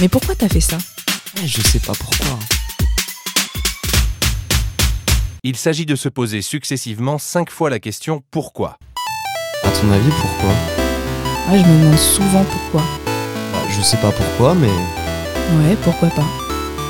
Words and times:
Mais 0.00 0.08
pourquoi 0.08 0.34
t'as 0.34 0.48
fait 0.48 0.60
ça 0.60 0.78
Eh, 1.42 1.46
Je 1.46 1.60
sais 1.60 1.78
pas 1.80 1.92
pourquoi. 1.92 2.38
Il 5.42 5.56
s'agit 5.56 5.86
de 5.86 5.96
se 5.96 6.08
poser 6.08 6.42
successivement 6.42 7.18
5 7.18 7.50
fois 7.50 7.70
la 7.70 7.78
question 7.80 8.22
pourquoi? 8.30 8.76
À 9.62 9.70
ton 9.70 9.90
avis, 9.90 10.10
pourquoi? 10.10 10.50
Ouais, 11.50 11.58
je 11.58 11.64
me 11.64 11.80
demande 11.82 11.98
souvent 11.98 12.44
pourquoi. 12.44 12.82
Bah, 13.52 13.62
Je 13.70 13.80
sais 13.82 13.96
pas 13.98 14.12
pourquoi, 14.12 14.54
mais 14.54 14.68
Ouais, 14.68 15.76
pourquoi 15.82 16.08
pas 16.10 16.26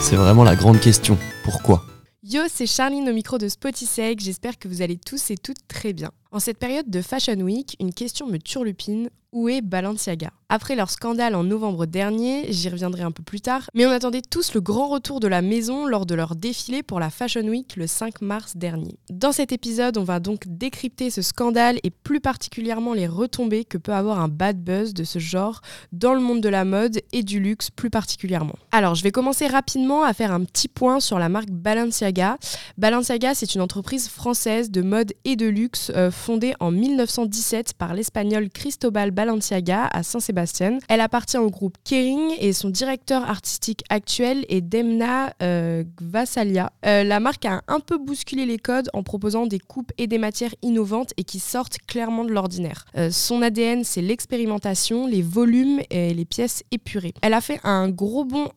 c'est 0.02 0.16
vraiment 0.16 0.44
la 0.44 0.56
grande 0.56 0.80
question. 0.80 1.18
Pourquoi? 1.44 1.84
Yo, 2.22 2.40
c'est 2.50 2.66
Charline 2.66 3.06
au 3.10 3.12
micro 3.12 3.36
de 3.36 3.48
Spotiseg. 3.48 4.18
J'espère 4.18 4.58
que 4.58 4.66
vous 4.66 4.80
allez 4.80 4.96
tous 4.96 5.30
et 5.30 5.36
toutes 5.36 5.68
très 5.68 5.92
bien. 5.92 6.10
En 6.32 6.38
cette 6.38 6.58
période 6.58 6.88
de 6.88 7.02
Fashion 7.02 7.40
Week, 7.40 7.74
une 7.80 7.92
question 7.92 8.28
me 8.28 8.38
turlupine. 8.38 9.10
Où 9.32 9.48
est 9.48 9.62
Balenciaga? 9.62 10.32
Après 10.48 10.74
leur 10.74 10.90
scandale 10.90 11.36
en 11.36 11.44
novembre 11.44 11.86
dernier, 11.86 12.52
j'y 12.52 12.68
reviendrai 12.68 13.02
un 13.02 13.12
peu 13.12 13.22
plus 13.22 13.40
tard, 13.40 13.70
mais 13.74 13.86
on 13.86 13.90
attendait 13.90 14.22
tous 14.28 14.52
le 14.54 14.60
grand 14.60 14.88
retour 14.88 15.20
de 15.20 15.28
la 15.28 15.42
maison 15.42 15.86
lors 15.86 16.04
de 16.04 16.16
leur 16.16 16.34
défilé 16.34 16.82
pour 16.82 16.98
la 16.98 17.08
Fashion 17.08 17.46
Week 17.46 17.76
le 17.76 17.86
5 17.86 18.20
mars 18.22 18.56
dernier. 18.56 18.98
Dans 19.08 19.30
cet 19.30 19.52
épisode, 19.52 19.96
on 19.96 20.02
va 20.02 20.18
donc 20.18 20.42
décrypter 20.48 21.10
ce 21.10 21.22
scandale 21.22 21.78
et 21.84 21.90
plus 21.90 22.18
particulièrement 22.18 22.92
les 22.92 23.06
retombées 23.06 23.64
que 23.64 23.78
peut 23.78 23.92
avoir 23.94 24.18
un 24.18 24.26
bad 24.26 24.60
buzz 24.60 24.92
de 24.92 25.04
ce 25.04 25.20
genre 25.20 25.60
dans 25.92 26.14
le 26.14 26.20
monde 26.20 26.40
de 26.40 26.48
la 26.48 26.64
mode 26.64 27.00
et 27.12 27.22
du 27.22 27.38
luxe 27.38 27.70
plus 27.70 27.90
particulièrement. 27.90 28.56
Alors, 28.72 28.96
je 28.96 29.04
vais 29.04 29.12
commencer 29.12 29.46
rapidement 29.46 30.02
à 30.02 30.12
faire 30.12 30.32
un 30.32 30.42
petit 30.42 30.66
point 30.66 30.98
sur 30.98 31.20
la 31.20 31.28
marque 31.28 31.50
Balenciaga. 31.50 32.38
Balenciaga, 32.76 33.36
c'est 33.36 33.54
une 33.54 33.60
entreprise 33.60 34.08
française 34.08 34.72
de 34.72 34.82
mode 34.82 35.12
et 35.24 35.36
de 35.36 35.46
luxe 35.46 35.92
euh, 35.94 36.10
fondée 36.20 36.54
en 36.60 36.70
1917 36.70 37.74
par 37.74 37.94
l'espagnol 37.94 38.50
Cristobal 38.50 39.10
Balenciaga 39.10 39.86
à 39.86 40.02
Saint-Sébastien. 40.02 40.78
Elle 40.88 41.00
appartient 41.00 41.38
au 41.38 41.50
groupe 41.50 41.76
Kering 41.84 42.34
et 42.38 42.52
son 42.52 42.68
directeur 42.68 43.28
artistique 43.28 43.82
actuel 43.88 44.44
est 44.48 44.60
Demna 44.60 45.32
euh, 45.42 45.82
Gvasalia. 46.00 46.72
Euh, 46.86 47.04
la 47.04 47.20
marque 47.20 47.46
a 47.46 47.62
un 47.68 47.80
peu 47.80 47.98
bousculé 47.98 48.44
les 48.44 48.58
codes 48.58 48.90
en 48.92 49.02
proposant 49.02 49.46
des 49.46 49.58
coupes 49.58 49.92
et 49.98 50.06
des 50.06 50.18
matières 50.18 50.54
innovantes 50.62 51.12
et 51.16 51.24
qui 51.24 51.40
sortent 51.40 51.78
clairement 51.86 52.24
de 52.24 52.32
l'ordinaire. 52.32 52.84
Euh, 52.96 53.10
son 53.10 53.40
ADN, 53.40 53.82
c'est 53.82 54.02
l'expérimentation, 54.02 55.06
les 55.06 55.22
volumes 55.22 55.80
et 55.90 56.12
les 56.12 56.24
pièces 56.26 56.62
épurées. 56.70 57.14
Elle 57.22 57.34
a 57.34 57.40
fait 57.40 57.60
un 57.64 57.88
gros 57.88 58.24
bond 58.24 58.50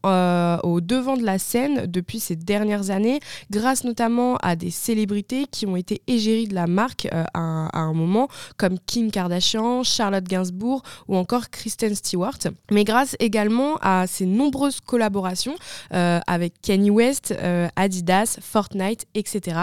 au 0.63 0.81
devant 0.81 1.15
de 1.15 1.23
la 1.23 1.39
scène 1.39 1.85
depuis 1.87 2.19
ces 2.19 2.35
dernières 2.35 2.89
années, 2.89 3.19
grâce 3.49 3.85
notamment 3.85 4.35
à 4.37 4.55
des 4.55 4.69
célébrités 4.69 5.45
qui 5.49 5.65
ont 5.65 5.77
été 5.77 6.01
égéries 6.07 6.47
de 6.47 6.55
la 6.55 6.67
marque 6.67 7.07
à, 7.11 7.27
à 7.73 7.79
un 7.79 7.93
moment, 7.93 8.27
comme 8.57 8.77
Kim 8.85 9.11
Kardashian, 9.11 9.83
Charlotte 9.83 10.23
Gainsbourg 10.23 10.83
ou 11.07 11.15
encore 11.15 11.49
Kristen 11.49 11.95
Stewart, 11.95 12.39
mais 12.71 12.83
grâce 12.83 13.15
également 13.19 13.77
à 13.81 14.07
ses 14.07 14.25
nombreuses 14.25 14.79
collaborations 14.81 15.55
euh, 15.93 16.19
avec 16.27 16.53
Kanye 16.61 16.89
West, 16.89 17.33
euh, 17.37 17.67
Adidas, 17.75 18.37
Fortnite, 18.41 19.05
etc. 19.13 19.57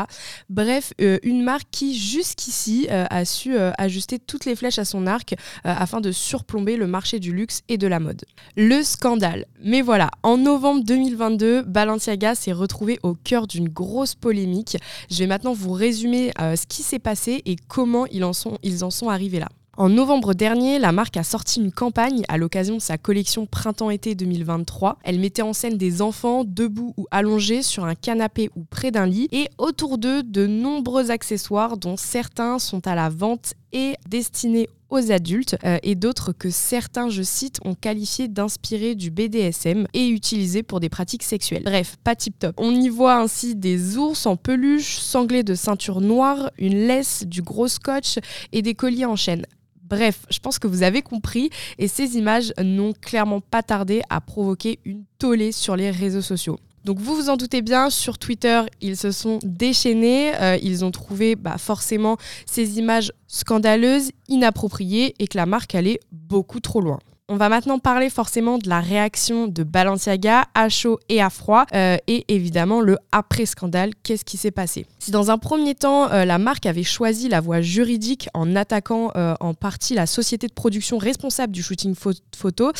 Bref, 0.48 0.92
euh, 1.00 1.18
une 1.22 1.42
marque 1.42 1.68
qui 1.70 1.98
jusqu'ici 1.98 2.88
a 2.90 3.24
su 3.24 3.56
ajuster 3.78 4.18
toutes 4.18 4.44
les 4.44 4.56
flèches 4.56 4.78
à 4.78 4.84
son 4.84 5.06
arc 5.06 5.34
afin 5.64 6.00
de 6.00 6.12
surplomber 6.12 6.76
le 6.76 6.86
marché 6.86 7.18
du 7.18 7.32
luxe 7.32 7.62
et 7.68 7.78
de 7.78 7.86
la 7.86 8.00
mode. 8.00 8.24
Le 8.56 8.82
scandale. 8.82 9.46
Mais 9.62 9.82
voilà, 9.82 10.10
en 10.22 10.36
novembre 10.36 10.82
2022, 10.84 11.62
Balenciaga 11.62 12.34
s'est 12.34 12.52
retrouvé 12.52 12.98
au 13.02 13.14
cœur 13.14 13.46
d'une 13.46 13.68
grosse 13.68 14.14
polémique. 14.14 14.76
Je 15.10 15.18
vais 15.18 15.26
maintenant 15.26 15.52
vous 15.52 15.72
résumer 15.72 16.32
ce 16.38 16.66
qui 16.66 16.82
s'est 16.82 16.98
passé 16.98 17.42
et 17.44 17.56
comment 17.68 17.79
ils 18.10 18.24
en 18.24 18.32
sont, 18.32 18.58
ils 18.62 18.84
en 18.84 18.90
sont 18.90 19.08
arrivés 19.08 19.40
là. 19.40 19.48
En 19.76 19.88
novembre 19.88 20.34
dernier, 20.34 20.78
la 20.78 20.92
marque 20.92 21.16
a 21.16 21.22
sorti 21.22 21.58
une 21.58 21.72
campagne 21.72 22.22
à 22.28 22.36
l'occasion 22.36 22.74
de 22.74 22.82
sa 22.82 22.98
collection 22.98 23.46
Printemps-été 23.46 24.14
2023. 24.14 24.98
Elle 25.04 25.18
mettait 25.18 25.40
en 25.40 25.54
scène 25.54 25.78
des 25.78 26.02
enfants 26.02 26.44
debout 26.44 26.92
ou 26.98 27.06
allongés 27.10 27.62
sur 27.62 27.86
un 27.86 27.94
canapé 27.94 28.50
ou 28.56 28.64
près 28.64 28.90
d'un 28.90 29.06
lit 29.06 29.28
et 29.32 29.48
autour 29.56 29.96
d'eux 29.96 30.22
de 30.22 30.46
nombreux 30.46 31.10
accessoires 31.10 31.78
dont 31.78 31.96
certains 31.96 32.58
sont 32.58 32.86
à 32.86 32.94
la 32.94 33.08
vente 33.08 33.54
et 33.72 33.94
destinés 34.08 34.68
aux 34.90 35.12
adultes 35.12 35.56
euh, 35.64 35.78
et 35.82 35.94
d'autres 35.94 36.32
que 36.32 36.50
certains, 36.50 37.08
je 37.08 37.22
cite, 37.22 37.60
ont 37.64 37.74
qualifié 37.74 38.28
d'inspirés 38.28 38.94
du 38.94 39.10
BDSM 39.10 39.86
et 39.94 40.08
utilisés 40.08 40.62
pour 40.62 40.80
des 40.80 40.88
pratiques 40.88 41.22
sexuelles. 41.22 41.62
Bref, 41.64 41.96
pas 42.02 42.16
tip 42.16 42.38
top. 42.38 42.54
On 42.58 42.74
y 42.74 42.88
voit 42.88 43.16
ainsi 43.16 43.54
des 43.54 43.96
ours 43.96 44.26
en 44.26 44.36
peluche, 44.36 44.98
sanglés 44.98 45.44
de 45.44 45.54
ceinture 45.54 46.00
noire, 46.00 46.50
une 46.58 46.86
laisse, 46.86 47.24
du 47.26 47.42
gros 47.42 47.68
scotch 47.68 48.18
et 48.52 48.62
des 48.62 48.74
colliers 48.74 49.06
en 49.06 49.16
chaîne. 49.16 49.46
Bref, 49.84 50.24
je 50.30 50.38
pense 50.38 50.60
que 50.60 50.68
vous 50.68 50.84
avez 50.84 51.02
compris 51.02 51.50
et 51.78 51.88
ces 51.88 52.16
images 52.16 52.52
n'ont 52.62 52.92
clairement 52.92 53.40
pas 53.40 53.62
tardé 53.62 54.02
à 54.08 54.20
provoquer 54.20 54.78
une 54.84 55.04
tollée 55.18 55.50
sur 55.50 55.74
les 55.74 55.90
réseaux 55.90 56.22
sociaux. 56.22 56.58
Donc 56.84 56.98
vous 56.98 57.14
vous 57.14 57.28
en 57.28 57.36
doutez 57.36 57.62
bien, 57.62 57.90
sur 57.90 58.18
Twitter, 58.18 58.62
ils 58.80 58.96
se 58.96 59.10
sont 59.10 59.38
déchaînés, 59.42 60.34
euh, 60.40 60.58
ils 60.62 60.84
ont 60.84 60.90
trouvé 60.90 61.36
bah, 61.36 61.58
forcément 61.58 62.16
ces 62.46 62.78
images 62.78 63.12
scandaleuses, 63.26 64.10
inappropriées 64.28 65.14
et 65.18 65.26
que 65.26 65.36
la 65.36 65.46
marque 65.46 65.74
allait 65.74 66.00
beaucoup 66.10 66.60
trop 66.60 66.80
loin. 66.80 66.98
On 67.32 67.36
va 67.36 67.48
maintenant 67.48 67.78
parler 67.78 68.10
forcément 68.10 68.58
de 68.58 68.68
la 68.68 68.80
réaction 68.80 69.46
de 69.46 69.62
Balenciaga 69.62 70.46
à 70.52 70.68
chaud 70.68 70.98
et 71.08 71.22
à 71.22 71.30
froid 71.30 71.64
euh, 71.76 71.96
et 72.08 72.24
évidemment 72.26 72.80
le 72.80 72.98
après-scandale, 73.12 73.92
qu'est-ce 74.02 74.24
qui 74.24 74.36
s'est 74.36 74.50
passé? 74.50 74.84
Si 74.98 75.12
dans 75.12 75.30
un 75.30 75.38
premier 75.38 75.76
temps, 75.76 76.10
euh, 76.10 76.24
la 76.24 76.38
marque 76.38 76.66
avait 76.66 76.82
choisi 76.82 77.28
la 77.28 77.40
voie 77.40 77.60
juridique 77.60 78.28
en 78.34 78.56
attaquant 78.56 79.12
euh, 79.14 79.36
en 79.38 79.54
partie 79.54 79.94
la 79.94 80.06
société 80.06 80.48
de 80.48 80.52
production 80.52 80.98
responsable 80.98 81.52
du 81.52 81.62
shooting 81.62 81.94
pho- 81.94 82.18
photo, 82.36 82.72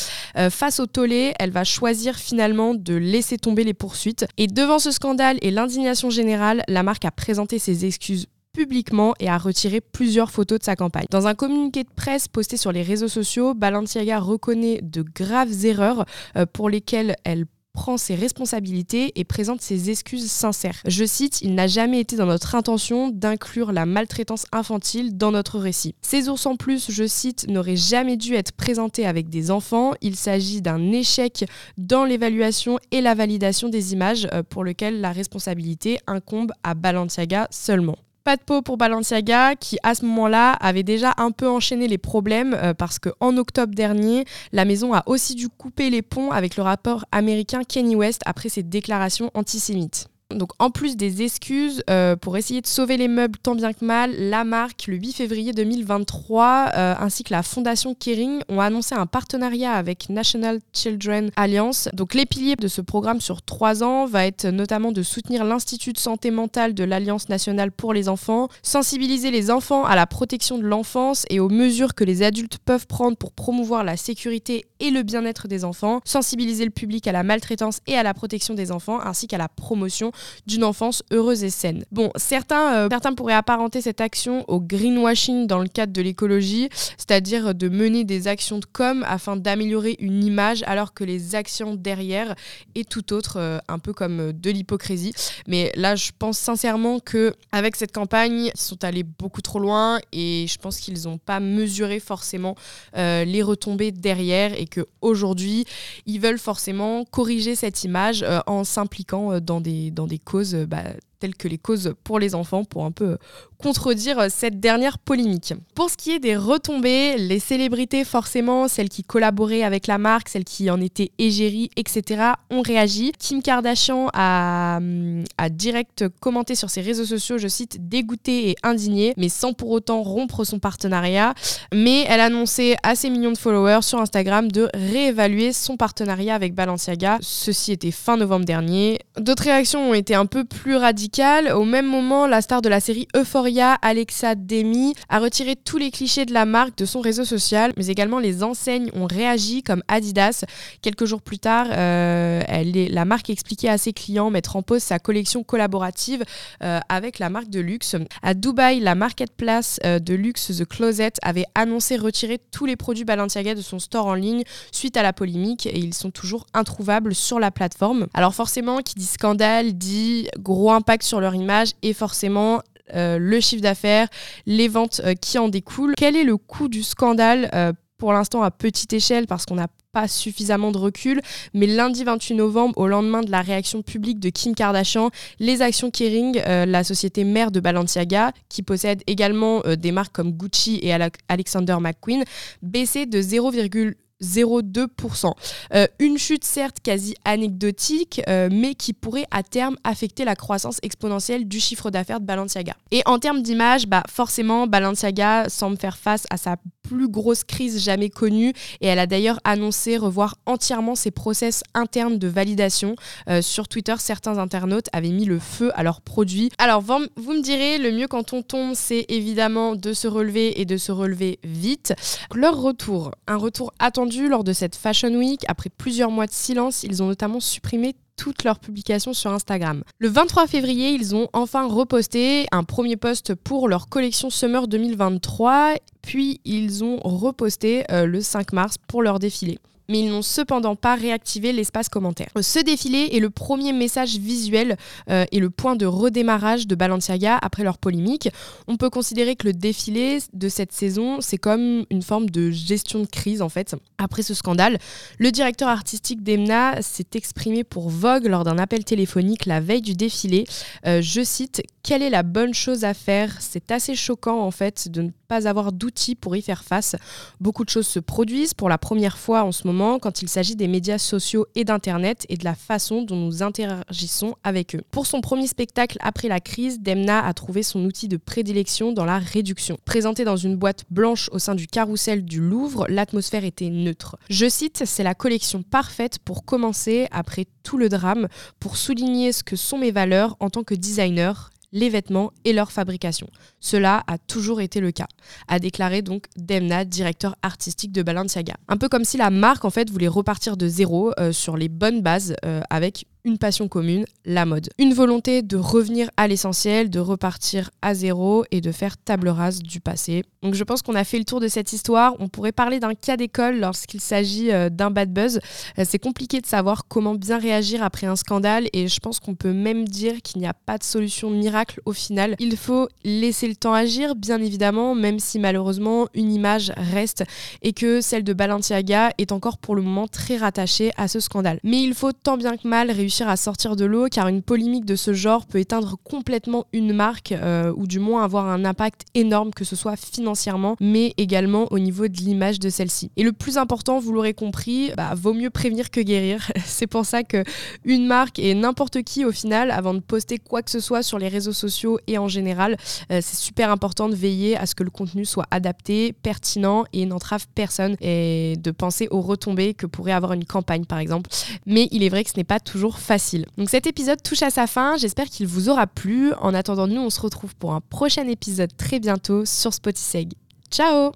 face 0.49 0.81
au 0.81 0.85
tollé, 0.85 1.33
elle 1.39 1.51
va 1.51 1.63
choisir 1.63 2.17
finalement 2.17 2.73
de 2.73 2.95
laisser 2.95 3.37
tomber 3.37 3.63
les 3.63 3.73
poursuites. 3.73 4.25
Et 4.37 4.47
devant 4.47 4.79
ce 4.79 4.91
scandale 4.91 5.37
et 5.41 5.51
l'indignation 5.51 6.09
générale, 6.09 6.63
la 6.67 6.83
marque 6.83 7.05
a 7.05 7.11
présenté 7.11 7.57
ses 7.57 7.85
excuses 7.85 8.27
publiquement 8.53 9.13
et 9.19 9.29
a 9.29 9.37
retiré 9.37 9.81
plusieurs 9.81 10.31
photos 10.31 10.59
de 10.59 10.63
sa 10.63 10.75
campagne. 10.75 11.05
Dans 11.09 11.27
un 11.27 11.35
communiqué 11.35 11.83
de 11.83 11.89
presse 11.95 12.27
posté 12.27 12.57
sur 12.57 12.71
les 12.71 12.83
réseaux 12.83 13.07
sociaux, 13.07 13.53
Balenciaga 13.53 14.19
reconnaît 14.19 14.79
de 14.81 15.01
graves 15.01 15.65
erreurs 15.65 16.05
euh, 16.35 16.45
pour 16.45 16.69
lesquelles 16.69 17.15
elle 17.23 17.45
prend 17.73 17.97
ses 17.97 18.15
responsabilités 18.15 19.13
et 19.15 19.23
présente 19.23 19.61
ses 19.61 19.89
excuses 19.89 20.29
sincères. 20.29 20.81
Je 20.85 21.05
cite, 21.05 21.41
Il 21.41 21.55
n'a 21.55 21.67
jamais 21.67 21.99
été 21.99 22.15
dans 22.15 22.25
notre 22.25 22.55
intention 22.55 23.09
d'inclure 23.09 23.71
la 23.71 23.85
maltraitance 23.85 24.45
infantile 24.51 25.17
dans 25.17 25.31
notre 25.31 25.59
récit. 25.59 25.95
Ces 26.01 26.29
ours 26.29 26.45
en 26.45 26.55
plus, 26.55 26.91
je 26.91 27.07
cite, 27.07 27.47
n'auraient 27.47 27.77
jamais 27.77 28.17
dû 28.17 28.35
être 28.35 28.51
présentés 28.51 29.05
avec 29.05 29.29
des 29.29 29.51
enfants. 29.51 29.93
Il 30.01 30.15
s'agit 30.15 30.61
d'un 30.61 30.91
échec 30.91 31.45
dans 31.77 32.05
l'évaluation 32.05 32.77
et 32.91 33.01
la 33.01 33.15
validation 33.15 33.69
des 33.69 33.93
images 33.93 34.27
euh, 34.33 34.43
pour 34.43 34.63
lequel 34.63 35.01
la 35.01 35.11
responsabilité 35.11 35.99
incombe 36.07 36.51
à 36.63 36.73
Balenciaga 36.73 37.47
seulement. 37.51 37.97
Pas 38.23 38.37
de 38.37 38.43
peau 38.43 38.61
pour 38.61 38.77
Balenciaga 38.77 39.55
qui 39.55 39.79
à 39.81 39.95
ce 39.95 40.05
moment-là 40.05 40.51
avait 40.53 40.83
déjà 40.83 41.13
un 41.17 41.31
peu 41.31 41.49
enchaîné 41.49 41.87
les 41.87 41.97
problèmes 41.97 42.53
euh, 42.53 42.75
parce 42.75 42.99
que 42.99 43.09
en 43.19 43.35
octobre 43.37 43.73
dernier, 43.73 44.25
la 44.51 44.63
maison 44.63 44.93
a 44.93 45.01
aussi 45.07 45.33
dû 45.33 45.49
couper 45.49 45.89
les 45.89 46.03
ponts 46.03 46.29
avec 46.29 46.55
le 46.55 46.61
rappeur 46.61 47.05
américain 47.11 47.63
Kanye 47.63 47.95
West 47.95 48.21
après 48.27 48.49
ses 48.49 48.61
déclarations 48.61 49.31
antisémites. 49.33 50.10
Donc 50.35 50.51
en 50.59 50.69
plus 50.69 50.97
des 50.97 51.21
excuses 51.21 51.83
euh, 51.89 52.15
pour 52.15 52.37
essayer 52.37 52.61
de 52.61 52.67
sauver 52.67 52.97
les 52.97 53.07
meubles 53.07 53.37
tant 53.39 53.55
bien 53.55 53.73
que 53.73 53.83
mal, 53.83 54.13
la 54.17 54.43
marque 54.43 54.87
le 54.87 54.95
8 54.95 55.13
février 55.13 55.53
2023 55.53 56.71
euh, 56.75 56.95
ainsi 56.99 57.23
que 57.23 57.33
la 57.33 57.43
fondation 57.43 57.95
Kering 57.95 58.41
ont 58.49 58.59
annoncé 58.59 58.95
un 58.95 59.05
partenariat 59.05 59.73
avec 59.73 60.09
National 60.09 60.59
Children 60.73 61.31
Alliance. 61.35 61.89
Donc 61.93 62.13
les 62.13 62.25
piliers 62.25 62.55
de 62.55 62.67
ce 62.67 62.81
programme 62.81 63.21
sur 63.21 63.41
trois 63.41 63.83
ans 63.83 64.05
va 64.05 64.25
être 64.25 64.47
notamment 64.47 64.91
de 64.91 65.03
soutenir 65.03 65.43
l'Institut 65.43 65.93
de 65.93 65.97
santé 65.97 66.31
mentale 66.31 66.73
de 66.73 66.83
l'Alliance 66.83 67.29
nationale 67.29 67.71
pour 67.71 67.93
les 67.93 68.09
enfants, 68.09 68.47
sensibiliser 68.63 69.31
les 69.31 69.51
enfants 69.51 69.85
à 69.85 69.95
la 69.95 70.07
protection 70.07 70.57
de 70.57 70.63
l'enfance 70.63 71.25
et 71.29 71.39
aux 71.39 71.49
mesures 71.49 71.95
que 71.95 72.03
les 72.03 72.23
adultes 72.23 72.57
peuvent 72.59 72.87
prendre 72.87 73.17
pour 73.17 73.31
promouvoir 73.31 73.83
la 73.83 73.97
sécurité 73.97 74.65
et 74.79 74.91
le 74.91 75.03
bien-être 75.03 75.47
des 75.47 75.63
enfants, 75.63 76.01
sensibiliser 76.05 76.65
le 76.65 76.71
public 76.71 77.07
à 77.07 77.11
la 77.11 77.23
maltraitance 77.23 77.79
et 77.87 77.95
à 77.95 78.03
la 78.03 78.13
protection 78.13 78.53
des 78.53 78.71
enfants 78.71 78.99
ainsi 78.99 79.27
qu'à 79.27 79.37
la 79.37 79.47
promotion 79.47 80.11
d'une 80.45 80.63
enfance 80.63 81.03
heureuse 81.11 81.43
et 81.43 81.49
saine. 81.49 81.85
Bon, 81.91 82.11
certains, 82.15 82.75
euh, 82.75 82.87
certains 82.89 83.13
pourraient 83.13 83.33
apparenter 83.33 83.81
cette 83.81 84.01
action 84.01 84.45
au 84.47 84.59
greenwashing 84.59 85.47
dans 85.47 85.59
le 85.59 85.67
cadre 85.67 85.93
de 85.93 86.01
l'écologie, 86.01 86.69
c'est-à-dire 86.97 87.53
de 87.55 87.69
mener 87.69 88.03
des 88.03 88.27
actions 88.27 88.59
de 88.59 88.65
com 88.65 89.05
afin 89.07 89.35
d'améliorer 89.35 89.95
une 89.99 90.23
image 90.23 90.63
alors 90.65 90.93
que 90.93 91.03
les 91.03 91.35
actions 91.35 91.75
derrière 91.75 92.35
est 92.75 92.87
tout 92.87 93.13
autre, 93.13 93.37
euh, 93.37 93.59
un 93.67 93.79
peu 93.79 93.93
comme 93.93 94.19
euh, 94.19 94.33
de 94.33 94.49
l'hypocrisie. 94.49 95.13
Mais 95.47 95.71
là, 95.75 95.95
je 95.95 96.11
pense 96.17 96.37
sincèrement 96.37 96.99
que 96.99 97.33
avec 97.51 97.75
cette 97.75 97.91
campagne, 97.91 98.51
ils 98.53 98.59
sont 98.59 98.83
allés 98.83 99.03
beaucoup 99.03 99.41
trop 99.41 99.59
loin 99.59 99.99
et 100.11 100.45
je 100.47 100.57
pense 100.57 100.79
qu'ils 100.79 101.03
n'ont 101.03 101.17
pas 101.17 101.39
mesuré 101.39 101.99
forcément 101.99 102.55
les 102.95 103.41
retombées 103.41 103.91
derrière 103.91 104.59
et 104.59 104.65
que 104.65 104.81
aujourd'hui, 105.01 105.65
ils 106.05 106.19
veulent 106.19 106.39
forcément 106.39 107.05
corriger 107.05 107.55
cette 107.55 107.83
image 107.83 108.25
en 108.47 108.63
s'impliquant 108.63 109.39
dans 109.39 109.61
des, 109.61 109.91
des 110.11 110.19
causes 110.19 110.55
bah, 110.67 110.83
telles 111.21 111.35
que 111.35 111.47
les 111.47 111.57
causes 111.57 111.93
pour 112.03 112.19
les 112.19 112.35
enfants, 112.35 112.65
pour 112.65 112.83
un 112.83 112.91
peu 112.91 113.17
contredire 113.61 114.25
cette 114.29 114.59
dernière 114.59 114.97
polémique. 114.97 115.53
Pour 115.75 115.89
ce 115.89 115.95
qui 115.95 116.11
est 116.11 116.19
des 116.19 116.35
retombées, 116.35 117.15
les 117.17 117.39
célébrités, 117.39 118.03
forcément, 118.03 118.67
celles 118.67 118.89
qui 118.89 119.03
collaboraient 119.03 119.63
avec 119.63 119.85
la 119.85 119.99
marque, 119.99 120.29
celles 120.29 120.43
qui 120.43 120.69
en 120.71 120.81
étaient 120.81 121.11
égéries, 121.19 121.69
etc., 121.77 122.31
ont 122.49 122.61
réagi. 122.61 123.11
Kim 123.19 123.41
Kardashian 123.43 124.09
a, 124.13 124.77
hum, 124.77 125.23
a 125.37 125.49
direct 125.49 126.05
commenté 126.19 126.55
sur 126.55 126.69
ses 126.69 126.81
réseaux 126.81 127.05
sociaux, 127.05 127.37
je 127.37 127.47
cite, 127.47 127.87
dégoûté 127.87 128.49
et 128.49 128.55
indigné, 128.63 129.13
mais 129.15 129.29
sans 129.29 129.53
pour 129.53 129.69
autant 129.69 130.01
rompre 130.01 130.43
son 130.43 130.57
partenariat. 130.57 131.35
Mais 131.73 132.05
elle 132.09 132.19
a 132.19 132.25
annoncé 132.25 132.75
à 132.81 132.95
ses 132.95 133.11
millions 133.11 133.31
de 133.31 133.37
followers 133.37 133.83
sur 133.83 133.99
Instagram 133.99 134.51
de 134.51 134.69
réévaluer 134.73 135.53
son 135.53 135.77
partenariat 135.77 136.33
avec 136.33 136.55
Balenciaga. 136.55 137.19
Ceci 137.21 137.71
était 137.71 137.91
fin 137.91 138.17
novembre 138.17 138.45
dernier. 138.45 138.99
D'autres 139.19 139.43
réactions 139.43 139.91
ont 139.91 139.93
été 139.93 140.15
un 140.15 140.25
peu 140.25 140.45
plus 140.45 140.75
radicales. 140.75 141.10
Au 141.19 141.65
même 141.65 141.87
moment, 141.87 142.25
la 142.25 142.41
star 142.41 142.61
de 142.61 142.69
la 142.69 142.79
série 142.79 143.07
Euphoria, 143.15 143.73
Alexa 143.81 144.35
Demi, 144.35 144.93
a 145.09 145.19
retiré 145.19 145.57
tous 145.57 145.77
les 145.77 145.91
clichés 145.91 146.25
de 146.25 146.33
la 146.33 146.45
marque 146.45 146.77
de 146.77 146.85
son 146.85 147.01
réseau 147.01 147.25
social, 147.25 147.73
mais 147.75 147.87
également 147.87 148.17
les 148.17 148.43
enseignes 148.43 148.89
ont 148.93 149.07
réagi 149.07 149.61
comme 149.61 149.83
Adidas. 149.89 150.45
Quelques 150.81 151.03
jours 151.03 151.21
plus 151.21 151.39
tard, 151.39 151.67
euh, 151.71 152.41
la 152.63 153.05
marque 153.05 153.29
expliquait 153.29 153.67
à 153.67 153.77
ses 153.77 153.91
clients 153.91 154.29
mettre 154.29 154.55
en 154.55 154.61
pause 154.61 154.83
sa 154.83 154.99
collection 154.99 155.43
collaborative 155.43 156.23
euh, 156.63 156.79
avec 156.87 157.19
la 157.19 157.29
marque 157.29 157.49
de 157.49 157.59
luxe. 157.59 157.97
À 158.21 158.33
Dubaï, 158.33 158.79
la 158.79 158.95
marketplace 158.95 159.81
euh, 159.85 159.99
de 159.99 160.13
luxe 160.13 160.57
The 160.57 160.65
Closet 160.65 161.13
avait 161.23 161.45
annoncé 161.55 161.97
retirer 161.97 162.39
tous 162.51 162.65
les 162.65 162.77
produits 162.77 163.03
Balenciaga 163.03 163.53
de 163.53 163.61
son 163.61 163.79
store 163.79 164.05
en 164.05 164.13
ligne 164.13 164.43
suite 164.71 164.95
à 164.95 165.03
la 165.03 165.11
polémique 165.11 165.65
et 165.65 165.77
ils 165.77 165.93
sont 165.93 166.11
toujours 166.11 166.47
introuvables 166.53 167.13
sur 167.13 167.37
la 167.37 167.51
plateforme. 167.51 168.07
Alors 168.13 168.33
forcément, 168.33 168.77
qui 168.77 168.95
dit 168.95 169.05
scandale 169.05 169.73
dit 169.73 170.29
gros 170.39 170.71
impact 170.71 171.00
sur 171.03 171.19
leur 171.19 171.35
image 171.35 171.71
et 171.81 171.93
forcément 171.93 172.61
euh, 172.93 173.17
le 173.17 173.39
chiffre 173.39 173.61
d'affaires, 173.61 174.07
les 174.45 174.67
ventes 174.67 175.01
euh, 175.03 175.13
qui 175.13 175.37
en 175.37 175.49
découlent. 175.49 175.93
Quel 175.97 176.15
est 176.15 176.23
le 176.23 176.37
coût 176.37 176.67
du 176.67 176.83
scandale 176.83 177.49
euh, 177.53 177.73
pour 177.97 178.13
l'instant 178.13 178.41
à 178.41 178.51
petite 178.51 178.93
échelle 178.93 179.27
parce 179.27 179.45
qu'on 179.45 179.55
n'a 179.55 179.67
pas 179.91 180.07
suffisamment 180.07 180.71
de 180.71 180.77
recul, 180.77 181.21
mais 181.53 181.67
lundi 181.67 182.05
28 182.05 182.35
novembre, 182.35 182.77
au 182.77 182.87
lendemain 182.87 183.21
de 183.21 183.29
la 183.29 183.41
réaction 183.41 183.81
publique 183.81 184.19
de 184.19 184.29
Kim 184.29 184.55
Kardashian, 184.55 185.11
les 185.39 185.61
actions 185.61 185.91
Kering, 185.91 186.41
la 186.45 186.85
société 186.85 187.25
mère 187.25 187.51
de 187.51 187.59
Balenciaga, 187.59 188.31
qui 188.47 188.63
possède 188.63 189.03
également 189.05 189.61
des 189.77 189.91
marques 189.91 190.13
comme 190.13 190.31
Gucci 190.31 190.79
et 190.81 190.93
Alexander 191.27 191.75
McQueen, 191.81 192.23
baissaient 192.61 193.05
de 193.05 193.21
0,1 193.21 193.95
0,2%. 194.21 195.33
Euh, 195.73 195.87
une 195.99 196.17
chute 196.17 196.43
certes 196.43 196.77
quasi 196.81 197.15
anecdotique, 197.25 198.21
euh, 198.27 198.49
mais 198.51 198.75
qui 198.75 198.93
pourrait 198.93 199.27
à 199.31 199.43
terme 199.43 199.77
affecter 199.83 200.25
la 200.25 200.35
croissance 200.35 200.79
exponentielle 200.83 201.47
du 201.47 201.59
chiffre 201.59 201.89
d'affaires 201.91 202.19
de 202.19 202.25
Balenciaga. 202.25 202.73
Et 202.91 203.01
en 203.05 203.19
termes 203.19 203.41
d'image, 203.41 203.87
bah 203.87 204.03
forcément, 204.09 204.67
Balenciaga 204.67 205.49
semble 205.49 205.77
faire 205.77 205.97
face 205.97 206.25
à 206.29 206.37
sa 206.37 206.57
plus 206.91 207.07
grosse 207.07 207.45
crise 207.45 207.81
jamais 207.81 208.09
connue 208.09 208.53
et 208.81 208.87
elle 208.87 208.99
a 208.99 209.07
d'ailleurs 209.07 209.39
annoncé 209.45 209.95
revoir 209.95 210.35
entièrement 210.45 210.95
ses 210.95 211.09
process 211.09 211.63
internes 211.73 212.19
de 212.19 212.27
validation. 212.27 212.95
Euh, 213.29 213.41
sur 213.41 213.69
Twitter, 213.69 213.95
certains 213.97 214.37
internautes 214.39 214.87
avaient 214.91 215.11
mis 215.11 215.23
le 215.23 215.39
feu 215.39 215.71
à 215.75 215.83
leurs 215.83 216.01
produits. 216.01 216.51
Alors 216.57 216.81
vous, 216.81 217.05
vous 217.15 217.33
me 217.33 217.41
direz, 217.41 217.77
le 217.77 217.91
mieux 217.91 218.07
quand 218.07 218.33
on 218.33 218.41
tombe, 218.41 218.73
c'est 218.75 219.05
évidemment 219.07 219.75
de 219.75 219.93
se 219.93 220.07
relever 220.07 220.59
et 220.59 220.65
de 220.65 220.75
se 220.75 220.91
relever 220.91 221.39
vite. 221.43 221.93
Leur 222.35 222.61
retour, 222.61 223.11
un 223.25 223.37
retour 223.37 223.73
attendu 223.79 224.27
lors 224.27 224.43
de 224.43 224.51
cette 224.51 224.75
Fashion 224.75 225.13
Week. 225.15 225.45
Après 225.47 225.69
plusieurs 225.69 226.11
mois 226.11 226.25
de 226.25 226.33
silence, 226.33 226.83
ils 226.83 227.01
ont 227.01 227.07
notamment 227.07 227.39
supprimé 227.39 227.95
toutes 228.17 228.43
leurs 228.43 228.59
publications 228.59 229.13
sur 229.13 229.31
Instagram. 229.31 229.83
Le 229.99 230.09
23 230.09 230.47
février, 230.47 230.91
ils 230.91 231.15
ont 231.15 231.27
enfin 231.33 231.67
reposté 231.67 232.45
un 232.51 232.63
premier 232.63 232.97
post 232.97 233.35
pour 233.35 233.67
leur 233.67 233.89
collection 233.89 234.29
Summer 234.29 234.67
2023, 234.67 235.75
puis 236.01 236.41
ils 236.45 236.83
ont 236.83 236.97
reposté 237.03 237.83
euh, 237.91 238.05
le 238.05 238.21
5 238.21 238.53
mars 238.53 238.75
pour 238.87 239.01
leur 239.01 239.19
défilé 239.19 239.59
mais 239.91 239.99
ils 239.99 240.09
n'ont 240.09 240.21
cependant 240.21 240.75
pas 240.75 240.95
réactivé 240.95 241.51
l'espace 241.51 241.89
commentaire. 241.89 242.29
Ce 242.39 242.59
défilé 242.59 243.09
est 243.11 243.19
le 243.19 243.29
premier 243.29 243.73
message 243.73 244.17
visuel 244.17 244.77
euh, 245.09 245.25
et 245.31 245.39
le 245.39 245.49
point 245.49 245.75
de 245.75 245.85
redémarrage 245.85 246.65
de 246.65 246.75
Balenciaga 246.75 247.37
après 247.41 247.63
leur 247.63 247.77
polémique. 247.77 248.29
On 248.67 248.77
peut 248.77 248.89
considérer 248.89 249.35
que 249.35 249.47
le 249.47 249.53
défilé 249.53 250.19
de 250.33 250.49
cette 250.49 250.71
saison, 250.71 251.19
c'est 251.19 251.37
comme 251.37 251.85
une 251.89 252.01
forme 252.01 252.29
de 252.29 252.51
gestion 252.51 253.01
de 253.01 253.05
crise 253.05 253.41
en 253.41 253.49
fait. 253.49 253.75
Après 253.97 254.23
ce 254.23 254.33
scandale, 254.33 254.79
le 255.19 255.31
directeur 255.31 255.67
artistique 255.67 256.23
d'Emna 256.23 256.81
s'est 256.81 257.05
exprimé 257.13 257.63
pour 257.65 257.89
Vogue 257.89 258.27
lors 258.27 258.45
d'un 258.45 258.57
appel 258.57 258.85
téléphonique 258.85 259.45
la 259.45 259.59
veille 259.59 259.81
du 259.81 259.93
défilé. 259.93 260.45
Euh, 260.87 261.01
je 261.01 261.21
cite 261.21 261.61
Quelle 261.83 262.01
est 262.01 262.09
la 262.09 262.23
bonne 262.23 262.53
chose 262.53 262.85
à 262.85 262.93
faire? 262.93 263.35
C'est 263.41 263.71
assez 263.71 263.95
choquant 263.95 264.39
en 264.39 264.51
fait 264.51 264.87
de 264.89 265.01
ne 265.01 265.09
pas 265.31 265.47
avoir 265.47 265.71
d'outils 265.71 266.15
pour 266.15 266.35
y 266.35 266.41
faire 266.41 266.65
face. 266.65 266.97
Beaucoup 267.39 267.63
de 267.63 267.69
choses 267.69 267.87
se 267.87 267.99
produisent 267.99 268.53
pour 268.53 268.67
la 268.67 268.77
première 268.77 269.17
fois 269.17 269.45
en 269.45 269.53
ce 269.53 269.65
moment 269.65 269.97
quand 269.97 270.21
il 270.21 270.27
s'agit 270.27 270.57
des 270.57 270.67
médias 270.67 270.97
sociaux 270.97 271.45
et 271.55 271.63
d'Internet 271.63 272.25
et 272.27 272.35
de 272.35 272.43
la 272.43 272.53
façon 272.53 273.01
dont 273.01 273.15
nous 273.15 273.41
interagissons 273.41 274.35
avec 274.43 274.75
eux. 274.75 274.81
Pour 274.91 275.05
son 275.05 275.21
premier 275.21 275.47
spectacle 275.47 275.97
après 276.01 276.27
la 276.27 276.41
crise, 276.41 276.81
Demna 276.81 277.25
a 277.25 277.33
trouvé 277.33 277.63
son 277.63 277.85
outil 277.85 278.09
de 278.09 278.17
prédilection 278.17 278.91
dans 278.91 279.05
la 279.05 279.19
réduction. 279.19 279.77
Présenté 279.85 280.25
dans 280.25 280.35
une 280.35 280.57
boîte 280.57 280.83
blanche 280.89 281.29
au 281.31 281.39
sein 281.39 281.55
du 281.55 281.65
carrousel 281.65 282.25
du 282.25 282.41
Louvre, 282.41 282.85
l'atmosphère 282.89 283.45
était 283.45 283.69
neutre. 283.69 284.17
Je 284.29 284.49
cite, 284.49 284.83
c'est 284.85 285.03
la 285.03 285.15
collection 285.15 285.63
parfaite 285.63 286.19
pour 286.19 286.43
commencer 286.43 287.07
après 287.11 287.45
tout 287.63 287.77
le 287.77 287.87
drame, 287.87 288.27
pour 288.59 288.75
souligner 288.75 289.31
ce 289.31 289.43
que 289.43 289.55
sont 289.55 289.77
mes 289.77 289.91
valeurs 289.91 290.35
en 290.41 290.49
tant 290.49 290.63
que 290.63 290.75
designer, 290.75 291.50
les 291.71 291.89
vêtements 291.89 292.31
et 292.45 292.53
leur 292.53 292.71
fabrication. 292.71 293.27
Cela 293.59 294.03
a 294.07 294.17
toujours 294.17 294.61
été 294.61 294.79
le 294.79 294.91
cas, 294.91 295.07
a 295.47 295.59
déclaré 295.59 296.01
donc 296.01 296.25
Demna, 296.37 296.85
directeur 296.85 297.35
artistique 297.41 297.91
de 297.91 298.03
Balenciaga. 298.03 298.55
Un 298.67 298.77
peu 298.77 298.89
comme 298.89 299.05
si 299.05 299.17
la 299.17 299.29
marque 299.29 299.65
en 299.65 299.69
fait 299.69 299.89
voulait 299.89 300.07
repartir 300.07 300.57
de 300.57 300.67
zéro 300.67 301.11
euh, 301.19 301.31
sur 301.31 301.57
les 301.57 301.69
bonnes 301.69 302.01
bases 302.01 302.35
euh, 302.45 302.61
avec 302.69 303.05
une 303.23 303.37
passion 303.37 303.67
commune, 303.67 304.05
la 304.25 304.45
mode. 304.45 304.69
Une 304.77 304.93
volonté 304.93 305.41
de 305.41 305.57
revenir 305.57 306.09
à 306.17 306.27
l'essentiel, 306.27 306.89
de 306.89 306.99
repartir 306.99 307.69
à 307.81 307.93
zéro 307.93 308.43
et 308.51 308.61
de 308.61 308.71
faire 308.71 308.97
table 308.97 309.29
rase 309.29 309.61
du 309.61 309.79
passé. 309.79 310.23
Donc 310.41 310.55
je 310.55 310.63
pense 310.63 310.81
qu'on 310.81 310.95
a 310.95 311.03
fait 311.03 311.19
le 311.19 311.25
tour 311.25 311.39
de 311.39 311.47
cette 311.47 311.71
histoire. 311.73 312.15
On 312.19 312.27
pourrait 312.27 312.51
parler 312.51 312.79
d'un 312.79 312.95
cas 312.95 313.17
d'école 313.17 313.59
lorsqu'il 313.59 314.01
s'agit 314.01 314.51
euh, 314.51 314.69
d'un 314.69 314.89
bad 314.89 315.13
buzz. 315.13 315.39
Euh, 315.77 315.83
c'est 315.87 315.99
compliqué 315.99 316.41
de 316.41 316.47
savoir 316.47 316.87
comment 316.87 317.13
bien 317.13 317.37
réagir 317.37 317.83
après 317.83 318.07
un 318.07 318.15
scandale 318.15 318.67
et 318.73 318.87
je 318.87 318.99
pense 318.99 319.19
qu'on 319.19 319.35
peut 319.35 319.53
même 319.53 319.87
dire 319.87 320.21
qu'il 320.23 320.41
n'y 320.41 320.47
a 320.47 320.53
pas 320.53 320.77
de 320.77 320.83
solution 320.83 321.29
miracle 321.29 321.79
au 321.85 321.93
final. 321.93 322.35
Il 322.39 322.57
faut 322.57 322.87
laisser 323.03 323.47
le 323.47 323.55
temps 323.55 323.73
agir, 323.73 324.15
bien 324.15 324.41
évidemment, 324.41 324.95
même 324.95 325.19
si 325.19 325.37
malheureusement 325.37 326.07
une 326.15 326.33
image 326.33 326.71
reste 326.75 327.23
et 327.61 327.73
que 327.73 328.01
celle 328.01 328.23
de 328.23 328.33
Balenciaga 328.33 329.11
est 329.17 329.31
encore 329.31 329.59
pour 329.59 329.75
le 329.75 329.81
moment 329.81 330.07
très 330.07 330.37
rattachée 330.37 330.91
à 330.97 331.07
ce 331.07 331.19
scandale. 331.19 331.59
Mais 331.63 331.81
il 331.83 331.93
faut 331.93 332.13
tant 332.13 332.37
bien 332.37 332.57
que 332.57 332.67
mal 332.67 332.89
réussir 332.89 333.10
à 333.19 333.35
sortir 333.35 333.75
de 333.75 333.85
l'eau 333.85 334.07
car 334.09 334.27
une 334.27 334.41
polémique 334.41 334.85
de 334.85 334.95
ce 334.95 335.13
genre 335.13 335.45
peut 335.45 335.59
éteindre 335.59 335.97
complètement 336.03 336.65
une 336.71 336.93
marque 336.93 337.33
euh, 337.33 337.73
ou 337.75 337.87
du 337.87 337.99
moins 337.99 338.23
avoir 338.23 338.47
un 338.47 338.63
impact 338.63 339.01
énorme 339.13 339.51
que 339.51 339.65
ce 339.65 339.75
soit 339.75 339.97
financièrement 339.97 340.75
mais 340.79 341.13
également 341.17 341.67
au 341.71 341.79
niveau 341.79 342.07
de 342.07 342.17
l'image 342.17 342.59
de 342.59 342.69
celle-ci. 342.69 343.11
Et 343.17 343.23
le 343.23 343.33
plus 343.33 343.57
important, 343.57 343.99
vous 343.99 344.13
l'aurez 344.13 344.33
compris, 344.33 344.91
bah, 344.95 345.13
vaut 345.15 345.33
mieux 345.33 345.49
prévenir 345.49 345.91
que 345.91 345.99
guérir. 345.99 346.51
C'est 346.65 346.87
pour 346.87 347.05
ça 347.05 347.23
que 347.23 347.43
une 347.83 348.05
marque 348.05 348.39
et 348.39 348.53
n'importe 348.53 349.03
qui 349.03 349.25
au 349.25 349.31
final 349.31 349.71
avant 349.71 349.93
de 349.93 349.99
poster 349.99 350.39
quoi 350.39 350.61
que 350.61 350.71
ce 350.71 350.79
soit 350.79 351.03
sur 351.03 351.19
les 351.19 351.27
réseaux 351.27 351.53
sociaux 351.53 351.99
et 352.07 352.17
en 352.17 352.27
général, 352.27 352.77
euh, 353.11 353.19
c'est 353.21 353.37
super 353.37 353.71
important 353.71 354.09
de 354.09 354.15
veiller 354.15 354.57
à 354.57 354.65
ce 354.65 354.75
que 354.75 354.83
le 354.83 354.89
contenu 354.89 355.25
soit 355.25 355.45
adapté, 355.51 356.13
pertinent 356.13 356.85
et 356.93 357.05
n'entrave 357.05 357.47
personne 357.55 357.95
et 358.01 358.55
de 358.57 358.71
penser 358.71 359.07
aux 359.11 359.21
retombées 359.21 359.73
que 359.73 359.85
pourrait 359.85 360.11
avoir 360.11 360.33
une 360.33 360.45
campagne 360.45 360.85
par 360.85 360.99
exemple. 360.99 361.29
Mais 361.65 361.87
il 361.91 362.03
est 362.03 362.09
vrai 362.09 362.23
que 362.23 362.29
ce 362.29 362.37
n'est 362.37 362.43
pas 362.43 362.59
toujours 362.59 362.99
facile. 363.01 363.45
Donc 363.57 363.69
cet 363.69 363.87
épisode 363.87 364.21
touche 364.23 364.41
à 364.43 364.49
sa 364.49 364.67
fin, 364.67 364.95
j'espère 364.97 365.25
qu'il 365.25 365.47
vous 365.47 365.69
aura 365.69 365.87
plu. 365.87 366.33
En 366.41 366.53
attendant, 366.53 366.87
nous 366.87 367.01
on 367.01 367.09
se 367.09 367.19
retrouve 367.21 367.55
pour 367.55 367.73
un 367.73 367.81
prochain 367.81 368.27
épisode 368.27 368.69
très 368.77 368.99
bientôt 368.99 369.45
sur 369.45 369.73
Spotify. 369.73 370.27
Ciao 370.71 371.11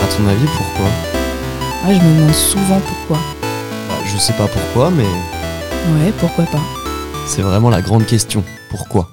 À 0.00 0.06
ton 0.06 0.26
avis, 0.26 0.46
pourquoi? 0.46 0.86
Ah, 1.84 1.92
je 1.94 1.98
me 2.00 2.16
demande 2.18 2.34
souvent 2.34 2.80
pourquoi. 2.80 3.18
bah, 3.88 3.94
Je 4.06 4.16
sais 4.18 4.32
pas 4.34 4.46
pourquoi, 4.48 4.90
mais 4.90 5.04
Ouais, 5.04 6.12
pourquoi 6.18 6.44
pas. 6.44 6.60
c'est 7.26 7.42
vraiment 7.42 7.70
la 7.70 7.80
grande 7.82 8.06
question. 8.06 8.44
Pourquoi? 8.70 9.10